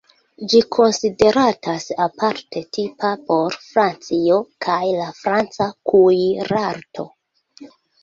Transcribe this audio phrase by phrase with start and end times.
[0.51, 7.11] Ĝi konsideratas aparte tipa por Francio kaj la franca kuirarto.